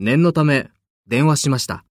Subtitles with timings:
[0.00, 0.70] 念のため
[1.08, 1.84] 電話しました。